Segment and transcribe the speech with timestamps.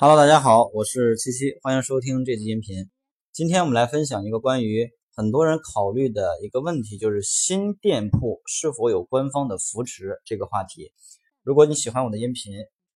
[0.00, 2.88] Hello，大家好，我是七七，欢迎收听这期音频。
[3.32, 10.92] 今天我们来分享一个关于很多人考虑的一个问题，就是新店铺是否有官方的扶持这个话题。
[11.42, 12.52] 如果你喜欢我的音频，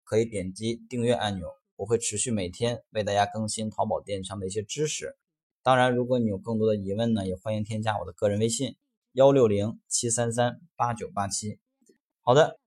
[0.04, 5.16] 可以点击订阅按钮，我会持续每天为大家更新淘宝电商的一些知识。
[5.62, 8.76] 当然，如果你有更多的疑问呢，也欢迎添加我的个人微信
[9.12, 11.58] 幺六零七三三八九八七。
[12.20, 12.59] 好的。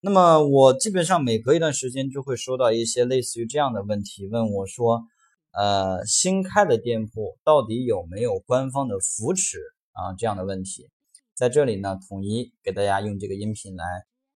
[0.00, 5.02] 那么我基本上每隔一段时间就会收到一些类似于这样的问题，问我说，
[5.50, 9.58] 呃，新开的店铺到底有没有官方的扶持
[9.90, 10.14] 啊？
[10.16, 10.88] 这样的问题，
[11.34, 13.84] 在这里呢，统一给大家用这个音频来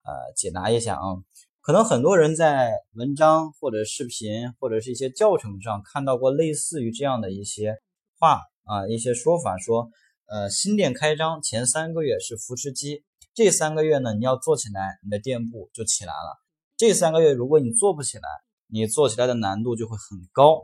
[0.03, 1.23] 呃解答一下啊。
[1.61, 7.77] 可能很多人在文章或者视频或者是一些教程上看到过类似于这样的一些
[8.19, 9.89] 话啊，一些说法，说，
[10.27, 13.05] 呃，新店开张前三个月是扶持期。
[13.35, 16.39] 这三个月呢，你要做起来，你的店铺就起来了。
[16.77, 18.29] 这三个月如果你做不起来，
[18.67, 20.63] 你做起来的难度就会很高。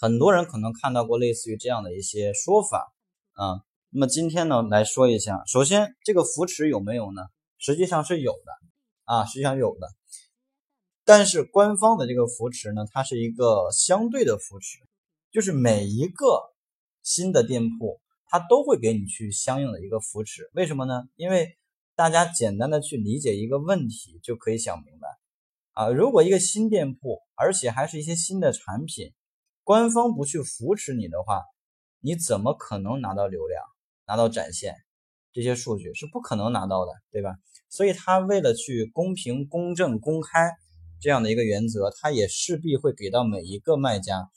[0.00, 2.92] 很多人可能看到过类似于这样的一些说法
[3.32, 3.64] 啊。
[3.90, 7.22] 那么今天呢，来说一下，首先这个扶持有没有呢？
[7.58, 8.52] 实际上是有的
[9.04, 9.88] 啊，实际上有的。
[11.04, 14.78] 但是官方的这个扶持呢，它是一个相对的扶持，
[15.32, 16.40] 就是每一个
[17.02, 20.50] 新的店铺，它都会给你去相应的一个扶持。
[20.54, 21.02] 为什么呢？
[21.16, 21.56] 因为
[21.96, 25.08] 大家简单的去理解一个问题就可以想明白
[25.74, 25.88] 啊！
[25.90, 29.12] 如果一个新店铺，而且还是一些新的产品，
[29.62, 31.42] 官方不去扶持你的话，
[32.00, 33.62] 你怎么可能拿到流量、
[34.08, 34.74] 拿到展现
[35.32, 35.94] 这些数据？
[35.94, 37.36] 是不可能拿到的，对吧？
[37.70, 40.50] 所以他为了去公平、公正、公开
[41.00, 44.30] 这样的一个原则，他也势必会给到每一个卖家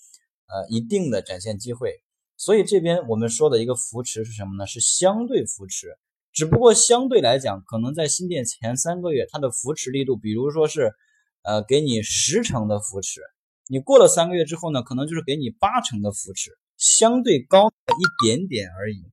[0.45, 2.03] 呃一定的展现机会。
[2.35, 4.67] 所以这边我们说的一个扶持是什么呢？
[4.67, 5.97] 是相对扶持。
[6.37, 10.93] 只不过相对来讲，可能在新店前三个月，它的扶持力度，比如说是，
[11.41, 13.21] 呃，给你十成的扶持，
[13.67, 19.03] 你过了三个月之后呢，可能就是给你八成的扶持，相对高一点点而已。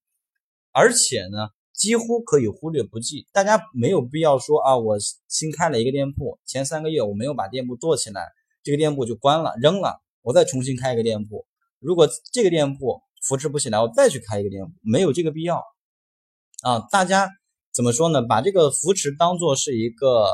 [0.71, 3.27] 而且呢，几乎可以忽略不计。
[3.33, 8.21] 大家没有必要说啊，我新开了一个店铺，前三个月我没有把店铺做起来，
[8.63, 11.47] 这个店铺就关了扔了，我再重新开一个店铺。
[11.79, 15.65] 如果这个店铺扶持不起来，我再去开一个店铺，没有这个必要。
[16.65, 17.31] 啊，大家
[17.75, 18.23] 怎么说呢？
[18.23, 20.25] 把这个扶持当做是一个，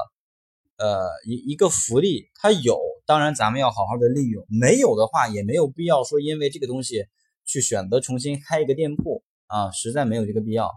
[0.77, 7.05] 呃，一一个福利，它有，当然咱们要好好的利用；没有的话，也没有必要说因为这个东西
[7.45, 10.71] 去选择重新开一个店铺啊，实在没有这个必要。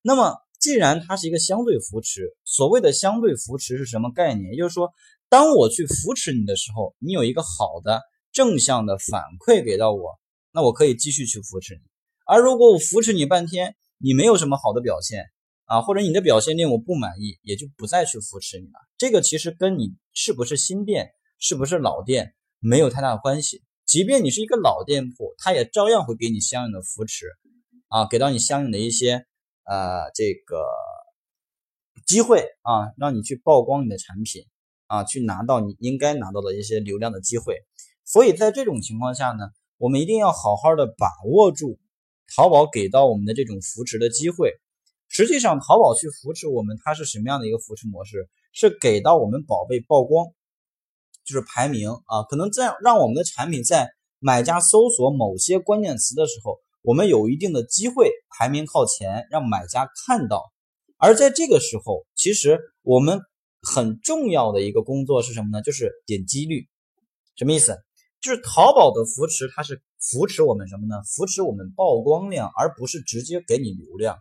[0.00, 4.52] 那么，既然它是一个相对扶持，所谓的相对扶持是什么概念？
[4.52, 4.90] 也就是说，
[5.28, 8.00] 当我去扶持你的时候，你有一个好的
[8.32, 10.18] 正向的反馈给到我，
[10.50, 11.80] 那我可以继续去扶持你；
[12.24, 15.24] 而如果我扶持你半天，你没有什么好的表现
[15.64, 18.78] 啊，或者你的表现令我不满意，也就不再去扶持你了。
[18.98, 23.62] 这个其实跟你是不是新店，是不是老店没有太大关系。
[23.86, 27.26] 即便你是一个老店铺，它也照样会给你相应的扶持
[27.88, 29.24] 啊，给到你相应的一些
[29.64, 30.64] 呃这个
[32.06, 34.44] 机会啊，让你去曝光你的产品
[34.86, 37.56] 啊，去拿到你应该拿到的一些流量的机会。
[38.04, 41.78] 所以在这种情况下呢，我们一定要好好的把握住。
[42.34, 44.52] 淘宝给到我们的这种扶持的机会，
[45.08, 48.28] 实际上淘宝去扶持我们，它是什么样的一个扶持模式？
[48.52, 50.26] 是给到我们宝贝曝光，
[51.24, 53.90] 就是排名啊，可能这样让我们的产品在
[54.20, 60.42] 买家搜索某些关键词的时候，我们有一定的机会排名靠前，让买家看到。
[60.96, 63.20] 而在这个时候，其实我们
[63.60, 65.60] 很重要的一个工作是什么呢？
[65.62, 66.68] 就是点击率，
[67.36, 67.76] 什么意思？
[68.22, 71.02] 就是淘宝的扶持，它是扶持我们什么呢？
[71.04, 74.18] 扶持我们曝光量，而不是直接给你流量。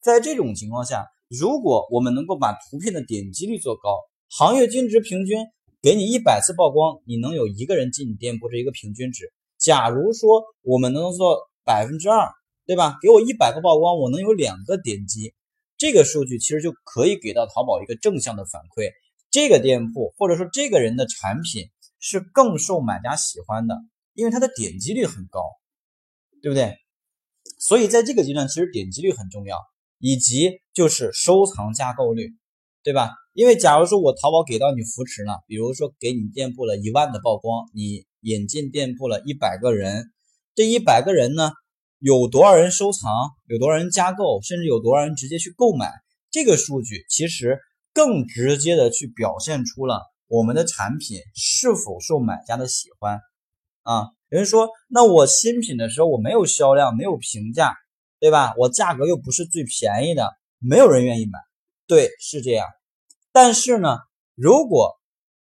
[0.00, 3.96] 在这种情况下，如果我们能够把图片的点击率做高，
[4.28, 5.46] 行业均值平均
[5.80, 9.32] 给你一百次曝光，你能有一个人进你店铺，这一个平均值。
[9.58, 12.28] 假如说我们能做百分之二，
[12.66, 12.96] 对吧？
[13.00, 15.34] 给我一百个曝光，我能有两个点击，
[15.76, 18.90] 这个数据其实就可以给到淘宝一个正向的反馈。
[19.30, 21.68] 这个店铺或者说这个人的产品。
[22.02, 23.76] 是更受买家喜欢的，
[24.14, 25.40] 因为它的点击率很高，
[26.42, 26.76] 对不对？
[27.58, 29.56] 所以在这个阶段，其实点击率很重要，
[29.98, 32.30] 以及就是收藏加购率，
[32.82, 33.10] 对吧？
[33.32, 40.10] 因为假如说我淘宝给到你扶持了，比如说给你店铺了一万的曝光，你引进店铺了一百个人，
[40.54, 41.52] 这一百个人呢，
[41.98, 45.90] 有多少人收藏，有多少人加购，甚至有多少人直接去购买，
[46.30, 47.60] 这个数据其实
[47.92, 50.02] 更直接的去表现出了。
[50.26, 53.20] 我们的产品是否受买家的喜欢
[53.82, 54.08] 啊？
[54.30, 57.74] 有人说，那我新品的时候我没有销量，没有评价，
[58.18, 58.54] 对吧？
[58.56, 61.38] 我价格又不是最便宜的，没有人愿意买。
[61.86, 62.66] 对，是这样。
[63.32, 63.98] 但是呢，
[64.34, 64.98] 如果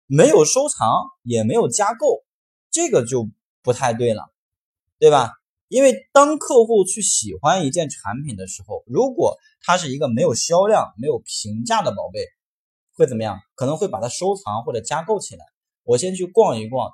[0.08, 0.90] 没有收藏，
[1.24, 2.24] 也没有加购，
[2.72, 3.30] 这个就
[3.62, 4.24] 不太对了，
[4.98, 5.32] 对吧？
[5.68, 12.26] 因为当客户去喜欢一件产品的时候，如果它是一个没有销量、没有评价的宝贝，
[12.94, 13.40] 会怎么样？
[13.56, 15.46] 可能会把它收藏或者加购起来。
[15.84, 16.92] 我先去逛一逛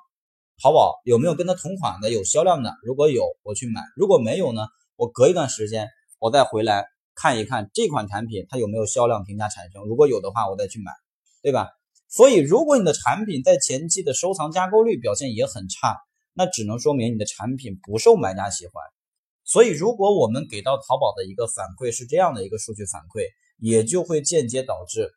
[0.60, 2.74] 淘宝，有没有跟它同款的、有销量的？
[2.82, 4.62] 如果有，我去买；如果没有呢？
[4.96, 5.88] 我隔一段时间，
[6.18, 6.84] 我再回来
[7.14, 9.84] 看一看这款产品它有没有销量评价产生。
[9.84, 10.90] 如果有的话，我再去买，
[11.42, 11.68] 对吧？
[12.08, 15.96] 所以，如果你的产品在前期的收藏加购率表现也很差，
[16.32, 18.74] 那只能说明你的产品不受买家喜欢。
[19.44, 23.28] 所以，如果我们给到淘宝的一个反馈是这样的一个数据反馈，
[23.58, 25.12] 也就会间接导致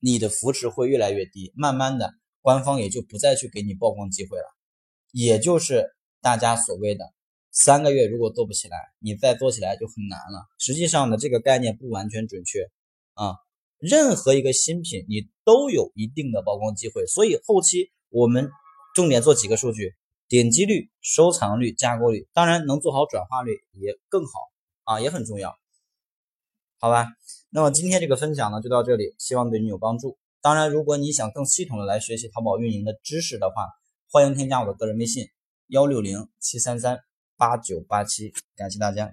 [0.00, 2.14] 你的扶持会越来越低，慢慢的，
[2.46, 4.44] 官方也就不再去给你曝光机会了。
[5.10, 7.12] 也就是大家所谓的
[7.50, 10.46] 三个月如果做不起来，你再做起来就很难了。
[10.56, 12.70] 实际上呢，这个概念不完全准确
[13.14, 13.34] 啊。
[13.78, 18.48] 任何一个新品，你都有一定的曝光机会，所以后期我们
[18.94, 19.96] 重点做几个数据：
[20.28, 24.30] 点击率、收藏率、加购率，当然能做好转化率也更好
[24.84, 25.58] 啊，也很重要，
[26.78, 27.08] 好吧？
[27.50, 30.16] 那么今天这个分享呢就到这里，希望对你有帮助。
[30.46, 33.66] 当然，如果你想更系统的来学习淘宝运营的知识的话，
[34.12, 35.26] 欢迎添加我的个人微信：
[35.66, 37.00] 幺六零七三三
[37.36, 39.12] 八九八七，感谢大家。